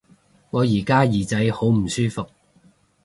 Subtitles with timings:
[0.49, 2.25] 我而家耳仔好唔舒服